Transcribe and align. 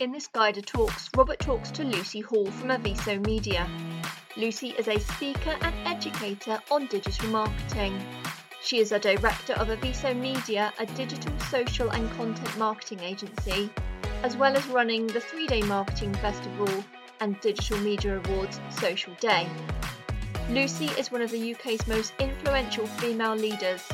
In 0.00 0.12
this 0.12 0.28
guided 0.28 0.66
talks, 0.66 1.10
Robert 1.14 1.40
talks 1.40 1.70
to 1.72 1.84
Lucy 1.84 2.20
Hall 2.20 2.50
from 2.52 2.70
Aviso 2.70 3.22
Media. 3.26 3.68
Lucy 4.34 4.70
is 4.70 4.88
a 4.88 4.98
speaker 4.98 5.54
and 5.60 5.74
educator 5.86 6.58
on 6.70 6.86
digital 6.86 7.28
marketing. 7.28 8.02
She 8.62 8.78
is 8.78 8.92
a 8.92 8.98
director 8.98 9.52
of 9.52 9.68
Aviso 9.68 10.18
Media, 10.18 10.72
a 10.78 10.86
digital, 10.86 11.38
social, 11.50 11.90
and 11.90 12.10
content 12.12 12.56
marketing 12.56 13.00
agency, 13.00 13.68
as 14.22 14.38
well 14.38 14.56
as 14.56 14.66
running 14.68 15.06
the 15.06 15.20
three 15.20 15.46
day 15.46 15.60
marketing 15.64 16.14
festival 16.14 16.82
and 17.20 17.38
Digital 17.42 17.76
Media 17.80 18.22
Awards 18.24 18.58
Social 18.70 19.12
Day. 19.20 19.46
Lucy 20.48 20.86
is 20.98 21.12
one 21.12 21.20
of 21.20 21.30
the 21.30 21.52
UK's 21.52 21.86
most 21.86 22.14
influential 22.18 22.86
female 22.86 23.36
leaders. 23.36 23.86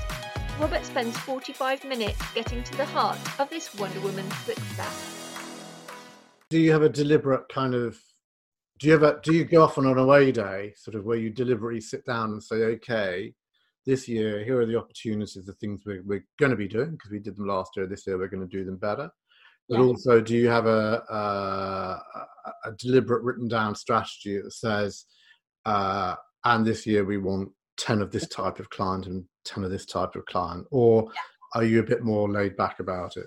Robert 0.60 0.84
spends 0.84 1.18
45 1.18 1.84
minutes 1.84 2.22
getting 2.32 2.62
to 2.62 2.76
the 2.76 2.84
heart 2.84 3.18
of 3.40 3.50
this 3.50 3.74
Wonder 3.74 3.98
Woman 3.98 4.30
success 4.44 5.25
do 6.50 6.58
you 6.58 6.72
have 6.72 6.82
a 6.82 6.88
deliberate 6.88 7.48
kind 7.48 7.74
of 7.74 7.98
do 8.78 8.88
you 8.88 8.94
ever 8.94 9.20
do 9.22 9.32
you 9.32 9.44
go 9.44 9.62
off 9.62 9.78
on 9.78 9.86
an 9.86 9.98
away 9.98 10.30
day 10.30 10.72
sort 10.76 10.94
of 10.94 11.04
where 11.04 11.16
you 11.16 11.30
deliberately 11.30 11.80
sit 11.80 12.04
down 12.04 12.30
and 12.30 12.42
say 12.42 12.56
okay 12.56 13.32
this 13.84 14.08
year 14.08 14.44
here 14.44 14.60
are 14.60 14.66
the 14.66 14.78
opportunities 14.78 15.44
the 15.46 15.52
things 15.54 15.82
we're, 15.86 16.02
we're 16.04 16.24
going 16.38 16.50
to 16.50 16.56
be 16.56 16.68
doing 16.68 16.90
because 16.92 17.10
we 17.10 17.18
did 17.18 17.36
them 17.36 17.46
last 17.46 17.70
year 17.76 17.86
this 17.86 18.06
year 18.06 18.18
we're 18.18 18.28
going 18.28 18.46
to 18.46 18.56
do 18.56 18.64
them 18.64 18.76
better 18.76 19.10
but 19.68 19.78
yeah. 19.78 19.84
also 19.84 20.20
do 20.20 20.36
you 20.36 20.48
have 20.48 20.66
a, 20.66 21.02
a, 21.10 22.26
a 22.64 22.72
deliberate 22.78 23.22
written 23.22 23.48
down 23.48 23.74
strategy 23.74 24.40
that 24.40 24.52
says 24.52 25.06
uh, 25.64 26.14
and 26.44 26.64
this 26.64 26.86
year 26.86 27.04
we 27.04 27.18
want 27.18 27.48
10 27.78 28.00
of 28.00 28.10
this 28.10 28.28
type 28.28 28.58
of 28.58 28.70
client 28.70 29.06
and 29.06 29.24
10 29.44 29.64
of 29.64 29.70
this 29.70 29.86
type 29.86 30.14
of 30.14 30.24
client 30.26 30.66
or 30.70 31.10
yeah. 31.14 31.20
are 31.60 31.64
you 31.64 31.80
a 31.80 31.84
bit 31.84 32.04
more 32.04 32.30
laid 32.30 32.56
back 32.56 32.80
about 32.80 33.16
it 33.16 33.26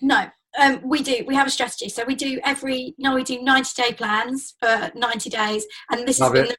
no 0.00 0.26
um, 0.58 0.80
we 0.82 1.02
do. 1.02 1.24
We 1.26 1.34
have 1.34 1.46
a 1.46 1.50
strategy. 1.50 1.88
So 1.88 2.04
we 2.04 2.14
do 2.14 2.40
every. 2.44 2.94
No, 2.98 3.14
we 3.14 3.24
do 3.24 3.42
ninety 3.42 3.70
day 3.80 3.92
plans 3.92 4.54
for 4.60 4.90
ninety 4.94 5.30
days, 5.30 5.66
and 5.90 6.06
this 6.06 6.20
Love 6.20 6.34
has 6.34 6.42
been 6.42 6.52
it. 6.52 6.58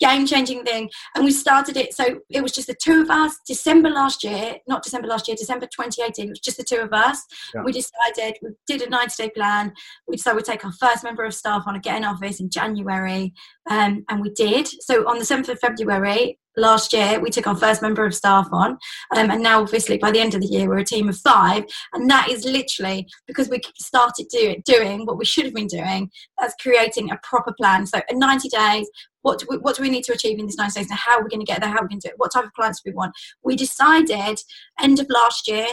Game 0.00 0.26
changing 0.26 0.64
thing. 0.64 0.90
And 1.14 1.24
we 1.24 1.30
started 1.30 1.76
it. 1.76 1.94
So 1.94 2.20
it 2.30 2.42
was 2.42 2.52
just 2.52 2.66
the 2.66 2.76
two 2.82 3.02
of 3.02 3.10
us. 3.10 3.36
December 3.46 3.90
last 3.90 4.24
year, 4.24 4.56
not 4.66 4.82
December 4.82 5.08
last 5.08 5.28
year, 5.28 5.36
December 5.38 5.66
twenty 5.72 6.02
eighteen. 6.02 6.26
It 6.26 6.30
was 6.30 6.40
just 6.40 6.56
the 6.56 6.64
two 6.64 6.80
of 6.80 6.92
us. 6.92 7.22
Yeah. 7.54 7.62
We 7.62 7.72
decided 7.72 8.38
we 8.42 8.50
did 8.66 8.82
a 8.82 8.90
ninety 8.90 9.14
day 9.18 9.30
plan. 9.30 9.72
We 10.06 10.16
decided 10.16 10.36
we'd 10.36 10.44
take 10.44 10.64
our 10.64 10.72
first 10.72 11.04
member 11.04 11.24
of 11.24 11.34
staff 11.34 11.64
on 11.66 11.76
a 11.76 11.80
get 11.80 11.96
in 11.96 12.04
office 12.04 12.40
in 12.40 12.50
January, 12.50 13.32
um, 13.70 14.04
and 14.08 14.20
we 14.20 14.30
did. 14.30 14.68
So 14.82 15.08
on 15.08 15.18
the 15.18 15.24
seventh 15.24 15.48
of 15.48 15.58
February, 15.58 16.38
last 16.56 16.92
year 16.92 17.20
we 17.20 17.30
took 17.30 17.46
our 17.46 17.56
first 17.56 17.82
member 17.82 18.04
of 18.04 18.14
staff 18.14 18.48
on 18.52 18.72
um, 19.14 19.30
and 19.30 19.42
now 19.42 19.60
obviously 19.60 19.98
by 19.98 20.10
the 20.10 20.20
end 20.20 20.34
of 20.34 20.40
the 20.40 20.46
year 20.46 20.68
we're 20.68 20.78
a 20.78 20.84
team 20.84 21.08
of 21.08 21.16
five 21.18 21.64
and 21.92 22.08
that 22.08 22.28
is 22.30 22.44
literally 22.44 23.06
because 23.26 23.48
we 23.48 23.60
started 23.76 24.26
do, 24.30 24.56
doing 24.64 25.04
what 25.04 25.18
we 25.18 25.24
should 25.24 25.44
have 25.44 25.54
been 25.54 25.66
doing 25.66 26.10
that's 26.38 26.54
creating 26.60 27.10
a 27.10 27.20
proper 27.22 27.52
plan 27.52 27.86
so 27.86 28.00
in 28.08 28.18
90 28.18 28.48
days 28.48 28.88
what 29.26 29.40
do, 29.40 29.46
we, 29.50 29.56
what 29.58 29.74
do 29.74 29.82
we 29.82 29.90
need 29.90 30.04
to 30.04 30.12
achieve 30.12 30.38
in 30.38 30.46
these 30.46 30.56
90 30.56 30.78
days 30.78 30.88
and 30.88 30.98
how 30.98 31.18
are 31.18 31.24
we 31.24 31.28
going 31.28 31.44
to 31.44 31.46
get 31.46 31.60
there 31.60 31.68
how 31.68 31.78
are 31.78 31.82
we 31.82 31.88
going 31.88 32.00
to 32.00 32.08
do 32.08 32.12
it 32.12 32.18
what 32.18 32.32
type 32.32 32.44
of 32.44 32.52
clients 32.52 32.80
do 32.80 32.90
we 32.90 32.94
want 32.94 33.12
we 33.42 33.56
decided 33.56 34.38
end 34.80 35.00
of 35.00 35.06
last 35.10 35.48
year 35.48 35.66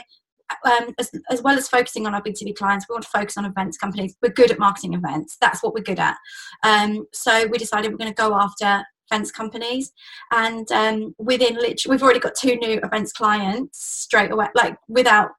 um, 0.65 0.93
as, 0.99 1.09
as, 1.31 1.41
well 1.41 1.57
as 1.57 1.67
focusing 1.67 2.05
on 2.05 2.13
our 2.13 2.21
big 2.21 2.35
TV 2.35 2.53
clients, 2.53 2.85
we 2.87 2.93
want 2.93 3.05
to 3.05 3.09
focus 3.09 3.37
on 3.37 3.45
events 3.45 3.77
companies. 3.77 4.15
We're 4.21 4.33
good 4.33 4.51
at 4.51 4.59
marketing 4.59 4.93
events. 4.93 5.37
That's 5.41 5.63
what 5.63 5.73
we're 5.73 5.81
good 5.81 5.99
at. 5.99 6.15
Um, 6.63 7.07
so 7.11 7.47
we 7.47 7.57
decided 7.57 7.91
we're 7.91 7.97
going 7.97 8.13
to 8.13 8.21
go 8.21 8.35
after 8.35 8.83
events 9.09 9.31
companies 9.31 9.93
and 10.31 10.71
um, 10.71 11.15
within 11.17 11.55
literally 11.55 11.77
we've 11.89 12.03
already 12.03 12.19
got 12.19 12.35
two 12.35 12.55
new 12.57 12.79
events 12.83 13.11
clients 13.11 13.83
straight 13.83 14.31
away 14.31 14.47
like 14.55 14.75
without 14.88 15.31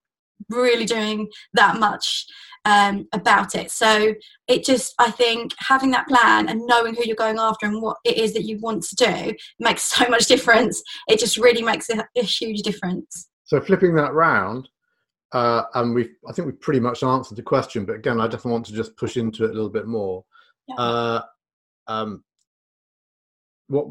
really 0.50 0.84
doing 0.84 1.28
that 1.54 1.78
much 1.78 2.26
um, 2.64 3.06
about 3.12 3.54
it 3.54 3.70
so 3.70 4.14
it 4.48 4.64
just 4.64 4.94
i 4.98 5.10
think 5.10 5.52
having 5.58 5.90
that 5.90 6.08
plan 6.08 6.48
and 6.48 6.66
knowing 6.66 6.94
who 6.94 7.04
you're 7.04 7.16
going 7.16 7.38
after 7.38 7.66
and 7.66 7.82
what 7.82 7.96
it 8.04 8.16
is 8.16 8.32
that 8.32 8.44
you 8.44 8.58
want 8.60 8.82
to 8.82 8.96
do 8.96 9.32
makes 9.58 9.82
so 9.94 10.08
much 10.08 10.26
difference 10.26 10.82
it 11.08 11.18
just 11.18 11.36
really 11.36 11.62
makes 11.62 11.88
a, 11.90 12.06
a 12.16 12.22
huge 12.22 12.62
difference 12.62 13.28
so 13.44 13.60
flipping 13.60 13.94
that 13.94 14.12
round 14.12 14.68
uh, 15.34 15.64
and 15.74 15.94
we 15.94 16.10
I 16.28 16.32
think 16.32 16.46
we've 16.46 16.60
pretty 16.60 16.78
much 16.78 17.02
answered 17.02 17.34
the 17.34 17.42
question, 17.42 17.84
but 17.84 17.96
again, 17.96 18.20
I 18.20 18.26
definitely 18.26 18.52
want 18.52 18.66
to 18.66 18.72
just 18.72 18.96
push 18.96 19.16
into 19.16 19.44
it 19.44 19.50
a 19.50 19.52
little 19.52 19.68
bit 19.68 19.88
more. 19.88 20.24
Yeah. 20.68 20.76
Uh, 20.76 21.22
um, 21.88 22.24
what 23.66 23.88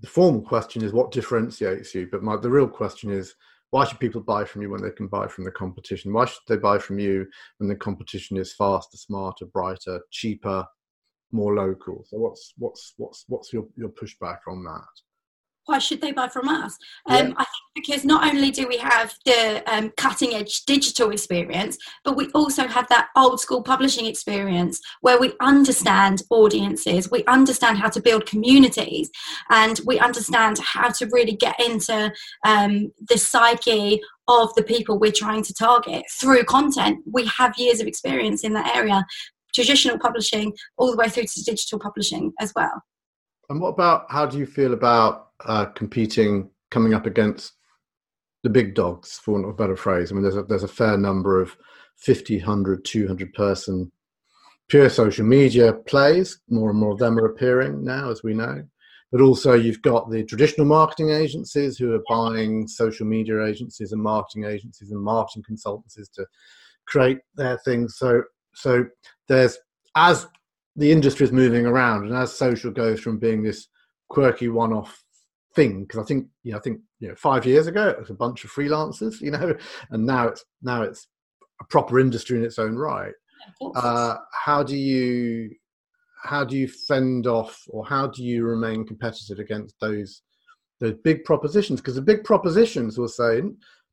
the 0.00 0.06
formal 0.06 0.42
question 0.42 0.84
is 0.84 0.92
what 0.92 1.12
differentiates 1.12 1.94
you, 1.94 2.08
but 2.10 2.22
my, 2.22 2.36
the 2.36 2.50
real 2.50 2.68
question 2.68 3.10
is 3.10 3.34
why 3.76 3.84
should 3.84 4.00
people 4.00 4.22
buy 4.22 4.42
from 4.42 4.62
you 4.62 4.70
when 4.70 4.82
they 4.82 4.90
can 4.90 5.06
buy 5.06 5.28
from 5.28 5.44
the 5.44 5.50
competition? 5.50 6.12
Why 6.12 6.24
should 6.24 6.38
they 6.48 6.56
buy 6.56 6.78
from 6.78 6.98
you 6.98 7.26
when 7.58 7.68
the 7.68 7.76
competition 7.76 8.38
is 8.38 8.54
faster, 8.54 8.96
smarter, 8.96 9.44
brighter, 9.44 10.00
cheaper, 10.10 10.64
more 11.30 11.54
local? 11.54 12.02
So 12.06 12.16
what's 12.16 12.54
what's 12.56 12.94
what's 12.96 13.24
what's 13.28 13.52
your 13.52 13.66
your 13.76 13.90
pushback 13.90 14.38
on 14.48 14.64
that? 14.64 14.94
why 15.66 15.78
should 15.78 16.00
they 16.00 16.12
buy 16.12 16.28
from 16.28 16.48
us? 16.48 16.78
Um, 17.06 17.28
yeah. 17.28 17.34
I 17.36 17.44
think 17.44 17.65
because 17.76 18.04
not 18.04 18.26
only 18.26 18.50
do 18.50 18.66
we 18.66 18.78
have 18.78 19.14
the 19.26 19.62
um, 19.66 19.92
cutting 19.98 20.34
edge 20.34 20.64
digital 20.64 21.10
experience, 21.10 21.76
but 22.04 22.16
we 22.16 22.28
also 22.30 22.66
have 22.66 22.88
that 22.88 23.08
old 23.14 23.38
school 23.38 23.62
publishing 23.62 24.06
experience 24.06 24.80
where 25.02 25.20
we 25.20 25.34
understand 25.40 26.22
audiences, 26.30 27.10
we 27.10 27.22
understand 27.26 27.76
how 27.76 27.90
to 27.90 28.00
build 28.00 28.26
communities, 28.26 29.10
and 29.50 29.78
we 29.84 30.00
understand 30.00 30.58
how 30.58 30.88
to 30.88 31.06
really 31.12 31.36
get 31.36 31.60
into 31.60 32.10
um, 32.44 32.90
the 33.08 33.18
psyche 33.18 34.00
of 34.26 34.52
the 34.54 34.62
people 34.62 34.98
we're 34.98 35.12
trying 35.12 35.42
to 35.42 35.54
target 35.54 36.02
through 36.18 36.44
content. 36.44 36.98
We 37.12 37.26
have 37.38 37.58
years 37.58 37.80
of 37.80 37.86
experience 37.86 38.42
in 38.42 38.54
that 38.54 38.74
area, 38.74 39.04
traditional 39.54 39.98
publishing 39.98 40.54
all 40.78 40.90
the 40.90 40.96
way 40.96 41.10
through 41.10 41.24
to 41.24 41.44
digital 41.44 41.78
publishing 41.78 42.32
as 42.40 42.52
well. 42.56 42.82
And 43.50 43.60
what 43.60 43.68
about 43.68 44.06
how 44.08 44.26
do 44.26 44.38
you 44.38 44.46
feel 44.46 44.72
about 44.72 45.28
uh, 45.44 45.66
competing, 45.66 46.50
coming 46.70 46.94
up 46.94 47.06
against 47.06 47.52
the 48.46 48.50
big 48.50 48.76
dogs, 48.76 49.18
for 49.18 49.32
want 49.32 49.44
of 49.44 49.50
a 49.50 49.54
better 49.54 49.76
phrase. 49.76 50.12
I 50.12 50.14
mean, 50.14 50.22
there's 50.22 50.36
a, 50.36 50.44
there's 50.44 50.62
a 50.62 50.68
fair 50.68 50.96
number 50.96 51.40
of 51.40 51.56
50, 51.96 52.38
100, 52.38 52.84
200 52.84 53.34
person 53.34 53.90
pure 54.68 54.88
social 54.88 55.26
media 55.26 55.72
plays. 55.72 56.38
More 56.48 56.70
and 56.70 56.78
more 56.78 56.92
of 56.92 56.98
them 56.98 57.18
are 57.18 57.26
appearing 57.26 57.82
now, 57.82 58.08
as 58.08 58.22
we 58.22 58.34
know. 58.34 58.62
But 59.10 59.20
also, 59.20 59.54
you've 59.54 59.82
got 59.82 60.10
the 60.10 60.22
traditional 60.22 60.64
marketing 60.64 61.10
agencies 61.10 61.76
who 61.76 61.92
are 61.94 62.04
buying 62.08 62.68
social 62.68 63.04
media 63.04 63.44
agencies 63.44 63.90
and 63.90 64.00
marketing 64.00 64.44
agencies 64.44 64.92
and 64.92 65.02
marketing 65.02 65.42
consultancies 65.50 66.08
to 66.12 66.24
create 66.86 67.18
their 67.34 67.58
things. 67.64 67.96
So, 67.98 68.22
so 68.54 68.86
there's 69.26 69.58
as 69.96 70.28
the 70.76 70.92
industry 70.92 71.24
is 71.24 71.32
moving 71.32 71.66
around 71.66 72.04
and 72.04 72.14
as 72.14 72.32
social 72.32 72.70
goes 72.70 73.00
from 73.00 73.18
being 73.18 73.42
this 73.42 73.66
quirky 74.08 74.48
one-off 74.48 75.02
thing 75.56 75.82
because 75.82 75.98
I 75.98 76.04
think 76.04 76.28
you 76.44 76.52
know 76.52 76.58
I 76.58 76.60
think 76.60 76.80
you 77.00 77.08
know 77.08 77.16
five 77.16 77.44
years 77.44 77.66
ago 77.66 77.88
it 77.88 77.98
was 77.98 78.10
a 78.10 78.14
bunch 78.14 78.44
of 78.44 78.50
freelancers, 78.50 79.20
you 79.26 79.32
know, 79.32 79.54
and 79.90 80.06
now 80.06 80.28
it's 80.28 80.44
now 80.62 80.82
it's 80.82 81.08
a 81.60 81.64
proper 81.64 81.98
industry 81.98 82.38
in 82.38 82.44
its 82.44 82.58
own 82.58 82.76
right. 82.76 83.14
Uh, 83.74 84.16
how 84.32 84.62
do 84.62 84.76
you 84.76 85.50
how 86.22 86.44
do 86.44 86.56
you 86.56 86.68
fend 86.68 87.26
off 87.26 87.62
or 87.68 87.86
how 87.86 88.06
do 88.06 88.22
you 88.22 88.44
remain 88.44 88.84
competitive 88.84 89.38
against 89.38 89.74
those 89.80 90.22
those 90.80 90.94
big 91.04 91.24
propositions? 91.24 91.80
Because 91.80 91.94
the 91.94 92.02
big 92.02 92.24
propositions 92.24 92.98
will 92.98 93.08
say, 93.08 93.42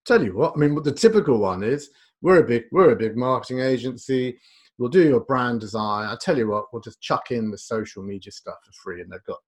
tell 0.05 0.23
you 0.23 0.35
what, 0.35 0.53
I 0.55 0.59
mean, 0.59 0.81
the 0.83 0.91
typical 0.91 1.37
one 1.39 1.63
is 1.63 1.89
we're 2.21 2.43
a 2.43 2.47
big 2.47 2.63
we're 2.71 2.91
a 2.91 2.95
big 2.95 3.15
marketing 3.15 3.59
agency. 3.59 4.37
We'll 4.77 4.89
do 4.89 5.03
your 5.03 5.21
brand 5.21 5.61
design. 5.61 6.07
I 6.07 6.17
tell 6.19 6.37
you 6.37 6.49
what, 6.49 6.65
we'll 6.73 6.81
just 6.81 6.99
chuck 6.99 7.31
in 7.31 7.51
the 7.51 7.57
social 7.57 8.01
media 8.01 8.31
stuff 8.31 8.57
for 8.65 8.71
free, 8.83 9.01
and 9.01 9.11
they've 9.11 9.23
got 9.25 9.39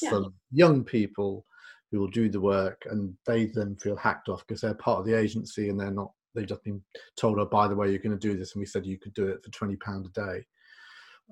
yeah. 0.00 0.10
some 0.10 0.34
young 0.52 0.84
people 0.84 1.44
who 1.90 2.00
will 2.00 2.08
do 2.08 2.28
the 2.28 2.40
work 2.40 2.82
and 2.90 3.14
they 3.26 3.46
then 3.46 3.76
feel 3.76 3.96
hacked 3.96 4.28
off 4.28 4.44
because 4.46 4.60
they're 4.60 4.74
part 4.74 5.00
of 5.00 5.06
the 5.06 5.14
agency 5.14 5.68
and 5.68 5.78
they're 5.78 5.90
not 5.90 6.12
they've 6.34 6.46
just 6.46 6.64
been 6.64 6.82
told 7.16 7.38
oh 7.38 7.46
by 7.46 7.66
the 7.66 7.74
way 7.74 7.90
you're 7.90 7.98
going 7.98 8.16
to 8.16 8.28
do 8.28 8.36
this 8.36 8.54
and 8.54 8.60
we 8.60 8.66
said 8.66 8.86
you 8.86 8.98
could 8.98 9.14
do 9.14 9.26
it 9.26 9.42
for 9.42 9.50
20 9.50 9.76
pound 9.76 10.06
a 10.06 10.20
day 10.20 10.44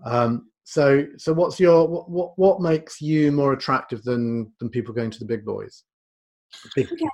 um, 0.05 0.51
so 0.65 1.07
so 1.17 1.33
what's 1.33 1.61
your 1.61 1.87
what, 1.87 2.11
what 2.11 2.33
what 2.37 2.61
makes 2.61 3.01
you 3.01 3.33
more 3.33 3.53
attractive 3.53 4.03
than 4.03 4.51
than 4.59 4.69
people 4.69 4.95
going 4.95 5.11
to 5.11 5.19
the 5.19 5.25
big 5.25 5.45
boys 5.45 5.85
big 6.75 6.91
okay. 6.93 7.07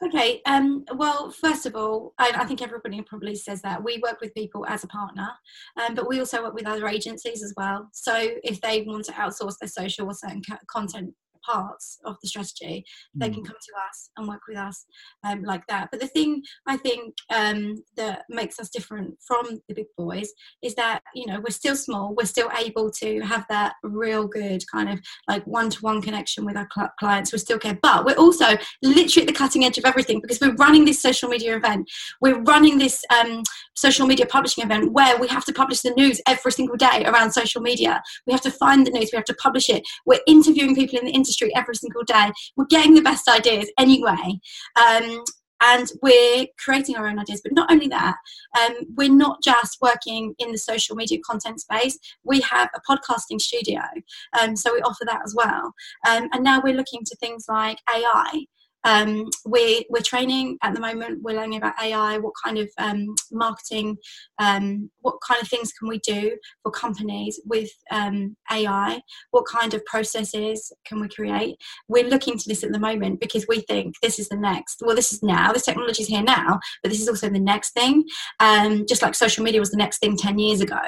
Okay. 0.00 0.40
Um, 0.46 0.84
well, 0.94 1.30
first 1.30 1.66
of 1.66 1.74
all, 1.74 2.14
I, 2.18 2.32
I, 2.36 2.44
think 2.44 2.62
everybody 2.62 3.02
probably 3.02 3.34
says 3.34 3.60
that 3.62 3.82
we 3.82 4.00
work 4.00 4.20
with 4.20 4.32
people 4.34 4.64
as 4.66 4.84
a 4.84 4.86
partner, 4.86 5.28
um, 5.76 5.96
but 5.96 6.08
we 6.08 6.20
also 6.20 6.42
work 6.42 6.54
with 6.54 6.68
other 6.68 6.86
agencies 6.86 7.42
as 7.42 7.52
well. 7.56 7.88
So 7.92 8.14
if 8.44 8.60
they 8.60 8.82
want 8.82 9.06
to 9.06 9.12
outsource 9.12 9.54
their 9.60 9.68
social 9.68 10.06
or 10.06 10.14
certain 10.14 10.42
content 10.70 11.14
parts 11.44 11.98
of 12.04 12.16
the 12.22 12.28
strategy, 12.28 12.84
mm. 13.16 13.20
they 13.20 13.30
can 13.30 13.44
come 13.44 13.56
to 13.56 13.72
us 13.88 14.10
and 14.16 14.28
work 14.28 14.42
with 14.48 14.58
us 14.58 14.86
um, 15.24 15.42
like 15.42 15.66
that. 15.68 15.88
But 15.90 16.00
the 16.00 16.06
thing 16.06 16.42
I 16.66 16.76
think 16.76 17.14
um, 17.34 17.82
that 17.96 18.24
makes 18.28 18.58
us 18.58 18.70
different 18.70 19.14
from 19.26 19.60
the 19.68 19.74
big 19.74 19.86
boys 19.96 20.30
is 20.62 20.74
that 20.74 21.02
you 21.14 21.26
know 21.26 21.40
we're 21.40 21.50
still 21.50 21.76
small, 21.76 22.14
we're 22.14 22.26
still 22.26 22.50
able 22.58 22.90
to 22.92 23.20
have 23.20 23.46
that 23.48 23.74
real 23.82 24.26
good 24.26 24.62
kind 24.70 24.88
of 24.88 25.00
like 25.28 25.46
one-to-one 25.46 26.02
connection 26.02 26.44
with 26.44 26.56
our 26.56 26.68
cl- 26.74 26.92
clients. 26.98 27.32
We 27.32 27.38
still 27.38 27.58
care, 27.58 27.78
but 27.80 28.04
we're 28.04 28.14
also 28.14 28.56
literally 28.82 29.26
at 29.26 29.28
the 29.28 29.38
cutting 29.38 29.64
edge 29.64 29.78
of 29.78 29.84
everything 29.84 30.20
because 30.20 30.40
we're 30.40 30.54
running 30.54 30.84
this 30.84 31.00
social 31.00 31.28
media 31.28 31.56
event, 31.56 31.88
we're 32.20 32.40
running 32.42 32.78
this 32.78 33.04
um, 33.10 33.42
social 33.74 34.06
media 34.06 34.26
publishing 34.26 34.64
event 34.64 34.92
where 34.92 35.16
we 35.18 35.28
have 35.28 35.44
to 35.44 35.52
publish 35.52 35.80
the 35.80 35.90
news 35.90 36.20
every 36.26 36.52
single 36.52 36.76
day 36.76 37.04
around 37.06 37.32
social 37.32 37.60
media. 37.60 38.02
We 38.26 38.32
have 38.32 38.42
to 38.42 38.50
find 38.50 38.86
the 38.86 38.90
news, 38.90 39.10
we 39.12 39.16
have 39.16 39.24
to 39.26 39.34
publish 39.34 39.68
it. 39.68 39.82
We're 40.04 40.20
interviewing 40.26 40.74
people 40.74 40.98
in 40.98 41.06
the 41.06 41.12
industry 41.12 41.37
every 41.54 41.74
single 41.74 42.04
day. 42.04 42.30
We're 42.56 42.66
getting 42.66 42.94
the 42.94 43.02
best 43.02 43.28
ideas 43.28 43.70
anyway. 43.78 44.40
Um, 44.76 45.24
and 45.60 45.90
we're 46.02 46.46
creating 46.58 46.96
our 46.96 47.06
own 47.06 47.18
ideas. 47.18 47.40
But 47.42 47.52
not 47.52 47.70
only 47.70 47.88
that, 47.88 48.16
um, 48.60 48.74
we're 48.96 49.12
not 49.12 49.42
just 49.42 49.78
working 49.80 50.34
in 50.38 50.52
the 50.52 50.58
social 50.58 50.96
media 50.96 51.18
content 51.28 51.60
space. 51.60 51.98
We 52.24 52.40
have 52.42 52.68
a 52.74 52.80
podcasting 52.88 53.40
studio, 53.40 53.82
um, 54.40 54.56
so 54.56 54.72
we 54.72 54.80
offer 54.82 55.04
that 55.06 55.22
as 55.24 55.34
well. 55.36 55.72
Um, 56.08 56.28
and 56.32 56.44
now 56.44 56.60
we're 56.62 56.76
looking 56.76 57.00
to 57.04 57.16
things 57.16 57.46
like 57.48 57.78
AI. 57.94 58.44
Um, 58.84 59.28
we're, 59.44 59.82
we're 59.90 60.00
training 60.00 60.58
at 60.62 60.74
the 60.74 60.80
moment, 60.80 61.22
we're 61.22 61.36
learning 61.36 61.58
about 61.58 61.80
AI, 61.82 62.18
what 62.18 62.34
kind 62.42 62.58
of 62.58 62.68
um, 62.78 63.14
marketing, 63.32 63.96
um, 64.38 64.90
what 65.00 65.16
kind 65.26 65.40
of 65.42 65.48
things 65.48 65.72
can 65.72 65.88
we 65.88 65.98
do 65.98 66.36
for 66.62 66.70
companies 66.70 67.40
with 67.44 67.70
um, 67.90 68.36
AI, 68.50 69.00
what 69.30 69.46
kind 69.46 69.74
of 69.74 69.84
processes 69.84 70.72
can 70.86 71.00
we 71.00 71.08
create. 71.08 71.56
We're 71.88 72.08
looking 72.08 72.38
to 72.38 72.48
this 72.48 72.64
at 72.64 72.72
the 72.72 72.78
moment 72.78 73.20
because 73.20 73.46
we 73.48 73.60
think 73.60 73.94
this 74.02 74.18
is 74.18 74.28
the 74.28 74.36
next, 74.36 74.82
well, 74.84 74.96
this 74.96 75.12
is 75.12 75.22
now, 75.22 75.52
this 75.52 75.64
technology 75.64 76.02
is 76.02 76.08
here 76.08 76.22
now, 76.22 76.60
but 76.82 76.90
this 76.90 77.00
is 77.00 77.08
also 77.08 77.28
the 77.28 77.38
next 77.38 77.72
thing. 77.72 78.04
Um, 78.40 78.86
just 78.86 79.02
like 79.02 79.14
social 79.14 79.44
media 79.44 79.60
was 79.60 79.70
the 79.70 79.76
next 79.76 79.98
thing 79.98 80.16
10 80.16 80.38
years 80.38 80.60
ago. 80.60 80.80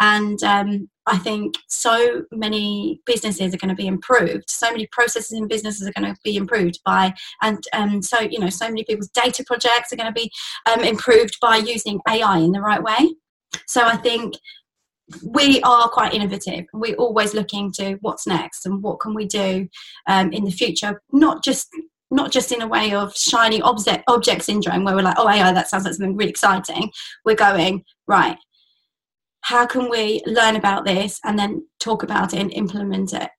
And 0.00 0.42
um, 0.42 0.88
I 1.10 1.18
think 1.18 1.56
so 1.66 2.22
many 2.30 3.00
businesses 3.04 3.52
are 3.52 3.58
going 3.58 3.68
to 3.68 3.74
be 3.74 3.88
improved. 3.88 4.48
So 4.48 4.70
many 4.70 4.86
processes 4.92 5.32
in 5.32 5.48
businesses 5.48 5.88
are 5.88 6.00
going 6.00 6.14
to 6.14 6.20
be 6.22 6.36
improved 6.36 6.78
by, 6.84 7.12
and 7.42 7.62
um, 7.72 8.00
so 8.00 8.20
you 8.20 8.38
know, 8.38 8.48
so 8.48 8.68
many 8.68 8.84
people's 8.84 9.08
data 9.08 9.42
projects 9.44 9.92
are 9.92 9.96
going 9.96 10.12
to 10.12 10.12
be 10.12 10.30
um, 10.70 10.84
improved 10.84 11.36
by 11.42 11.56
using 11.56 12.00
AI 12.08 12.38
in 12.38 12.52
the 12.52 12.60
right 12.60 12.82
way. 12.82 13.14
So 13.66 13.82
I 13.82 13.96
think 13.96 14.34
we 15.24 15.60
are 15.62 15.88
quite 15.88 16.14
innovative. 16.14 16.66
We're 16.72 16.94
always 16.94 17.34
looking 17.34 17.72
to 17.72 17.98
what's 18.02 18.28
next 18.28 18.64
and 18.64 18.80
what 18.80 19.00
can 19.00 19.12
we 19.12 19.26
do 19.26 19.68
um, 20.06 20.32
in 20.32 20.44
the 20.44 20.52
future, 20.52 21.02
not 21.12 21.42
just 21.42 21.68
not 22.12 22.30
just 22.32 22.52
in 22.52 22.62
a 22.62 22.66
way 22.68 22.92
of 22.92 23.16
shiny 23.16 23.60
object 23.62 24.04
object 24.06 24.44
syndrome 24.44 24.84
where 24.84 24.94
we're 24.94 25.02
like, 25.02 25.18
oh 25.18 25.28
AI, 25.28 25.52
that 25.52 25.68
sounds 25.68 25.84
like 25.84 25.94
something 25.94 26.16
really 26.16 26.30
exciting. 26.30 26.92
We're 27.24 27.34
going 27.34 27.84
right 28.06 28.38
how 29.42 29.66
can 29.66 29.88
we 29.88 30.22
learn 30.26 30.56
about 30.56 30.84
this 30.84 31.20
and 31.24 31.38
then 31.38 31.66
talk 31.78 32.02
about 32.02 32.34
it 32.34 32.40
and 32.40 32.52
implement 32.52 33.12
it 33.12 33.30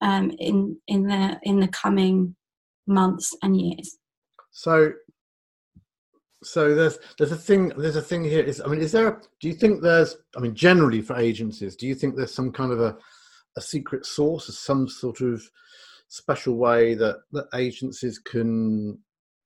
um, 0.00 0.30
in 0.38 0.78
in 0.86 1.06
the 1.06 1.38
in 1.42 1.60
the 1.60 1.68
coming 1.68 2.36
months 2.86 3.34
and 3.42 3.60
years? 3.60 3.96
So 4.52 4.92
so 6.42 6.74
there's 6.74 6.98
there's 7.18 7.32
a 7.32 7.36
thing 7.36 7.68
there's 7.76 7.96
a 7.96 8.02
thing 8.02 8.22
here 8.22 8.44
is 8.44 8.60
i 8.60 8.66
mean 8.68 8.78
is 8.78 8.92
there 8.92 9.22
do 9.40 9.48
you 9.48 9.54
think 9.54 9.80
there's 9.80 10.18
i 10.36 10.38
mean 10.38 10.54
generally 10.54 11.00
for 11.00 11.16
agencies 11.16 11.74
do 11.74 11.86
you 11.86 11.94
think 11.94 12.14
there's 12.14 12.32
some 12.32 12.52
kind 12.52 12.70
of 12.72 12.78
a 12.78 12.96
a 13.56 13.60
secret 13.60 14.04
source 14.04 14.48
or 14.48 14.52
some 14.52 14.86
sort 14.86 15.22
of 15.22 15.42
special 16.08 16.56
way 16.56 16.94
that 16.94 17.16
that 17.32 17.46
agencies 17.54 18.18
can 18.18 18.96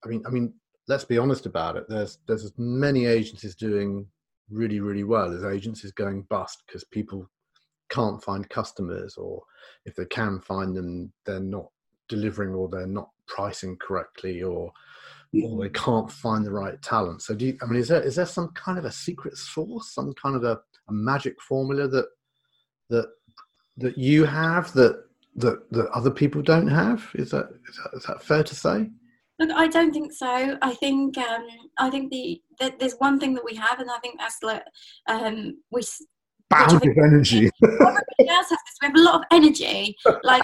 i 0.05 0.09
mean 0.09 0.21
i 0.27 0.31
mean 0.31 0.53
let's 0.91 1.05
be 1.05 1.19
honest 1.19 1.47
about 1.47 1.77
it. 1.77 1.85
There's 1.89 2.19
there's 2.27 2.53
many 2.59 3.07
agencies 3.07 3.55
doing 3.55 4.07
really, 4.51 4.81
really 4.81 5.05
well 5.05 5.35
as 5.35 5.45
agencies 5.45 5.87
is 5.87 5.93
going 5.93 6.23
bust 6.23 6.63
because 6.67 6.85
people 6.85 7.29
can't 7.91 8.23
find 8.23 8.49
customers, 8.49 9.17
or 9.17 9.43
if 9.85 9.95
they 9.97 10.07
can 10.07 10.41
find 10.41 10.77
them, 10.77 11.13
they're 11.27 11.41
not 11.41 11.67
delivering 12.09 12.55
or 12.55 12.69
they're 12.69 12.87
not 12.87 13.11
pricing 13.27 13.77
correctly, 13.77 14.43
or 14.43 14.73
or 15.45 15.63
they 15.63 15.69
can't 15.71 16.11
find 16.11 16.45
the 16.45 16.51
right 16.51 16.81
talent. 16.83 17.23
So, 17.23 17.35
do 17.35 17.47
you, 17.47 17.59
I 17.63 17.67
mean, 17.67 17.81
is 17.81 17.89
there 17.89 18.03
is 18.03 18.17
there 18.17 18.27
some 18.27 18.49
kind 18.49 18.79
of 18.79 18.85
a 18.85 18.93
secret 18.93 19.37
source, 19.37 19.95
some 19.95 20.13
kind 20.15 20.37
of 20.37 20.45
a, 20.45 20.61
a 20.89 20.93
magic 20.93 21.41
formula 21.41 21.89
that 21.89 22.07
that 22.89 23.07
that 23.79 23.99
you 23.99 24.25
have 24.25 24.73
that 24.75 25.05
that 25.37 25.71
that 25.71 25.89
other 25.91 26.11
people 26.11 26.43
don't 26.43 26.69
have? 26.69 27.09
Is 27.15 27.31
that 27.31 27.51
is 27.69 27.77
that, 27.77 27.97
is 27.97 28.03
that 28.05 28.23
fair 28.23 28.43
to 28.45 28.55
say? 28.55 28.91
Look, 29.41 29.51
I 29.53 29.69
don't 29.69 29.91
think 29.91 30.13
so. 30.13 30.59
I 30.61 30.75
think 30.75 31.17
um, 31.17 31.47
I 31.79 31.89
think 31.89 32.11
the, 32.11 32.41
the, 32.59 32.75
there's 32.79 32.95
one 32.99 33.19
thing 33.19 33.33
that 33.35 33.45
we 33.45 33.55
have, 33.55 33.81
and 33.81 33.91
I 33.91 33.99
think 33.99 34.21
that's 34.21 34.43
like 34.43 34.63
um, 35.09 35.57
we 35.73 35.83
boundless 36.51 36.83
energy. 36.85 37.51
everybody 37.65 38.29
else 38.29 38.51
has 38.51 38.59
this. 38.59 38.79
We 38.83 38.89
have 38.89 38.97
a 38.97 39.03
lot 39.03 39.15
of 39.15 39.23
energy. 39.33 39.97
Like 40.25 40.43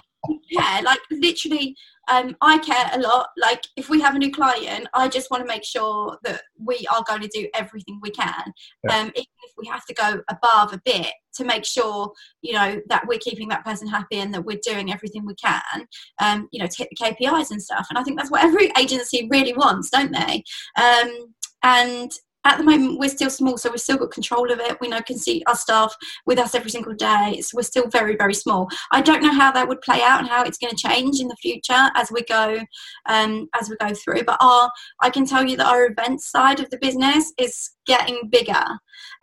yeah, 0.48 0.80
like 0.82 0.98
literally, 1.10 1.76
um, 2.08 2.36
I 2.40 2.58
care 2.58 2.90
a 2.92 2.98
lot. 2.98 3.28
Like 3.36 3.62
if 3.76 3.88
we 3.88 4.00
have 4.00 4.14
a 4.14 4.18
new 4.18 4.30
client, 4.30 4.88
I 4.94 5.08
just 5.08 5.30
want 5.30 5.42
to 5.42 5.46
make 5.46 5.64
sure 5.64 6.18
that 6.24 6.42
we 6.58 6.86
are 6.92 7.02
going 7.06 7.22
to 7.22 7.28
do 7.28 7.48
everything 7.54 7.98
we 8.02 8.10
can, 8.10 8.52
yeah. 8.84 9.00
um, 9.00 9.06
even 9.08 9.26
if 9.44 9.52
we 9.56 9.66
have 9.66 9.84
to 9.86 9.94
go 9.94 10.20
above 10.30 10.72
a 10.72 10.80
bit 10.84 11.12
to 11.34 11.44
make 11.44 11.64
sure 11.64 12.12
you 12.40 12.54
know 12.54 12.80
that 12.88 13.06
we're 13.06 13.18
keeping 13.18 13.48
that 13.48 13.64
person 13.64 13.86
happy 13.86 14.16
and 14.18 14.32
that 14.32 14.44
we're 14.44 14.58
doing 14.62 14.92
everything 14.92 15.26
we 15.26 15.34
can, 15.34 15.86
um, 16.20 16.48
you 16.52 16.60
know, 16.60 16.66
to 16.66 16.76
hit 16.78 16.88
the 16.90 17.04
KPIs 17.04 17.50
and 17.50 17.62
stuff. 17.62 17.86
And 17.90 17.98
I 17.98 18.02
think 18.02 18.18
that's 18.18 18.30
what 18.30 18.44
every 18.44 18.70
agency 18.78 19.28
really 19.30 19.52
wants, 19.52 19.90
don't 19.90 20.12
they? 20.12 20.42
Um, 20.80 21.34
and 21.62 22.12
at 22.46 22.58
the 22.58 22.64
moment 22.64 22.98
we're 22.98 23.08
still 23.08 23.30
small 23.30 23.58
so 23.58 23.70
we've 23.70 23.80
still 23.80 23.98
got 23.98 24.10
control 24.10 24.50
of 24.52 24.60
it. 24.60 24.78
We 24.80 24.88
know 24.88 25.00
can 25.02 25.18
see 25.18 25.42
our 25.46 25.56
staff 25.56 25.94
with 26.26 26.38
us 26.38 26.54
every 26.54 26.70
single 26.70 26.94
day. 26.94 27.40
So 27.42 27.56
we're 27.56 27.62
still 27.62 27.88
very 27.88 28.16
very 28.16 28.34
small. 28.34 28.68
I 28.92 29.02
don't 29.02 29.22
know 29.22 29.32
how 29.32 29.52
that 29.52 29.68
would 29.68 29.80
play 29.80 30.02
out 30.02 30.20
and 30.20 30.28
how 30.28 30.44
it's 30.44 30.58
going 30.58 30.74
to 30.74 30.88
change 30.88 31.20
in 31.20 31.28
the 31.28 31.36
future 31.36 31.90
as 31.94 32.10
we 32.10 32.22
go 32.22 32.58
um, 33.06 33.48
as 33.58 33.68
we 33.68 33.76
go 33.76 33.94
through 33.94 34.24
but 34.24 34.36
our 34.40 34.70
i 35.00 35.10
can 35.10 35.26
tell 35.26 35.44
you 35.44 35.56
that 35.56 35.66
our 35.66 35.86
events 35.86 36.30
side 36.30 36.60
of 36.60 36.70
the 36.70 36.78
business 36.78 37.32
is 37.38 37.70
getting 37.86 38.28
bigger 38.30 38.64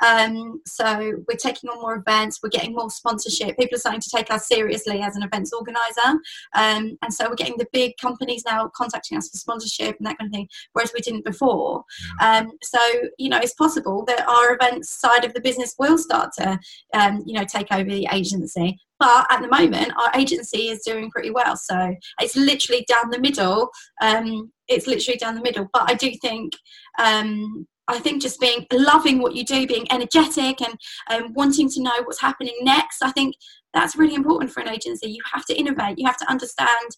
um, 0.06 0.62
so 0.65 1.13
we're 1.27 1.38
taking 1.38 1.69
on 1.69 1.81
more 1.81 1.95
events, 1.95 2.39
we're 2.42 2.50
getting 2.50 2.74
more 2.74 2.89
sponsorship. 2.89 3.57
People 3.57 3.75
are 3.75 3.80
starting 3.80 4.01
to 4.01 4.10
take 4.13 4.31
us 4.31 4.48
seriously 4.48 5.01
as 5.01 5.15
an 5.15 5.24
events 5.24 5.54
organizer. 5.54 6.19
Um, 6.56 6.98
and 7.01 7.13
so 7.13 7.30
we're 7.30 7.36
getting 7.36 7.57
the 7.57 7.68
big 7.71 7.94
companies 8.01 8.44
now 8.45 8.69
contacting 8.75 9.18
us 9.18 9.30
for 9.30 9.38
sponsorship 9.38 9.95
and 9.98 10.07
that 10.07 10.18
kind 10.18 10.30
of 10.30 10.33
thing, 10.33 10.48
whereas 10.74 10.92
we 10.94 11.01
didn't 11.01 11.25
before. 11.25 11.83
Um, 12.21 12.51
so, 12.63 12.80
you 13.18 13.30
know, 13.30 13.38
it's 13.38 13.54
possible 13.54 14.04
that 14.07 14.27
our 14.27 14.56
events 14.56 15.00
side 15.00 15.25
of 15.25 15.33
the 15.33 15.42
business 15.42 15.75
will 15.80 15.98
start 15.98 16.31
to, 16.39 16.59
um, 16.94 17.24
you 17.25 17.33
know, 17.33 17.45
take 17.45 17.71
over 17.71 17.89
the 17.89 18.07
agency. 18.12 18.77
But 19.00 19.27
at 19.30 19.42
the 19.42 19.50
moment, 19.50 19.92
our 19.98 20.12
agency 20.16 20.69
is 20.69 20.81
doing 20.86 21.09
pretty 21.12 21.30
well. 21.30 21.57
So 21.57 21.94
it's 22.21 22.38
literally 22.38 22.86
down 22.88 23.09
the 23.09 23.19
middle. 23.19 23.69
Um, 24.01 24.51
it's 24.69 24.88
literally 24.88 25.18
down 25.18 25.36
the 25.36 25.42
middle. 25.42 25.68
But 25.74 25.89
I 25.92 25.95
do 25.95 26.12
think 26.21 26.54
um, 27.00 27.68
I 27.87 27.99
think 27.99 28.21
just 28.21 28.40
being 28.40 28.66
loving 28.71 29.21
what 29.21 29.35
you 29.35 29.44
do, 29.44 29.68
being 29.68 29.92
energetic 29.92 30.61
and 30.61 30.75
um, 31.09 31.33
wanting 31.33 31.69
to 31.71 31.81
know 31.81 32.02
what's 32.04 32.21
happening 32.21 32.56
next. 32.61 33.02
I 33.02 33.11
think 33.11 33.35
that's 33.73 33.95
really 33.95 34.16
important 34.16 34.52
for 34.52 34.61
an 34.61 34.69
agency. 34.69 35.09
You 35.09 35.21
have 35.33 35.45
to 35.45 35.57
innovate. 35.57 35.97
You 35.97 36.06
have 36.06 36.18
to 36.18 36.30
understand, 36.30 36.97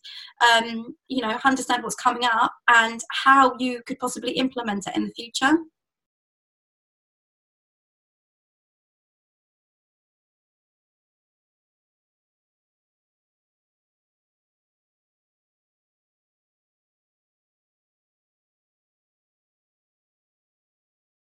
um, 0.54 0.96
you 1.08 1.22
know, 1.22 1.38
understand 1.44 1.84
what's 1.84 1.96
coming 1.96 2.25
up 2.25 2.54
and 2.70 3.01
how 3.12 3.54
you 3.60 3.82
could 3.88 4.00
possibly 4.00 4.34
implement 4.34 4.88
it 4.88 4.96
in 4.96 5.06
the 5.06 5.12
future. 5.12 5.58